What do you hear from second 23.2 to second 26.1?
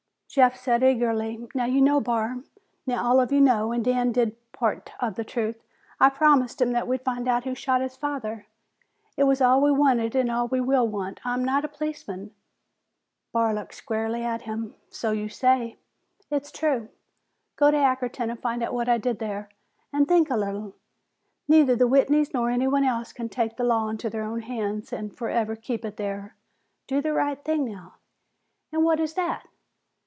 take the law into their own hands and forever keep it